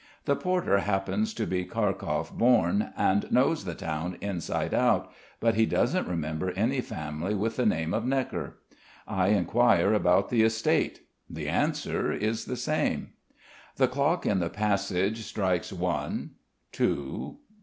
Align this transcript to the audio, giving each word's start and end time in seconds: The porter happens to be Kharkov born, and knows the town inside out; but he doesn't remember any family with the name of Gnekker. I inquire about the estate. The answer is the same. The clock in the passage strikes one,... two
The 0.25 0.35
porter 0.35 0.79
happens 0.79 1.31
to 1.35 1.45
be 1.45 1.63
Kharkov 1.63 2.31
born, 2.35 2.91
and 2.97 3.31
knows 3.31 3.65
the 3.65 3.75
town 3.75 4.17
inside 4.19 4.73
out; 4.73 5.11
but 5.39 5.53
he 5.53 5.67
doesn't 5.67 6.07
remember 6.07 6.49
any 6.53 6.81
family 6.81 7.35
with 7.35 7.55
the 7.55 7.67
name 7.67 7.93
of 7.93 8.03
Gnekker. 8.03 8.53
I 9.07 9.27
inquire 9.27 9.93
about 9.93 10.31
the 10.31 10.41
estate. 10.41 11.01
The 11.29 11.47
answer 11.47 12.11
is 12.11 12.45
the 12.45 12.57
same. 12.57 13.09
The 13.75 13.87
clock 13.87 14.25
in 14.25 14.39
the 14.39 14.49
passage 14.49 15.19
strikes 15.21 15.71
one,... 15.71 16.31
two 16.71 17.37